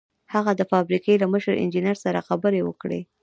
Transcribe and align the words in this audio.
هغه 0.33 0.51
د 0.55 0.61
فابریکې 0.71 1.13
له 1.21 1.27
مشر 1.33 1.53
انجنیر 1.63 1.97
سره 2.05 2.25
خبرې 2.27 2.61
وکړې 2.63 3.01